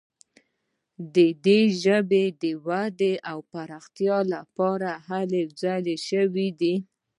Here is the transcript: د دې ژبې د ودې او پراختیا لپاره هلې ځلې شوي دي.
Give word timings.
د 1.15 1.17
دې 1.45 1.59
ژبې 1.83 2.23
د 2.41 2.43
ودې 2.65 3.13
او 3.31 3.37
پراختیا 3.51 4.17
لپاره 4.33 4.89
هلې 5.07 5.43
ځلې 5.61 5.95
شوي 6.09 6.49
دي. 6.61 6.75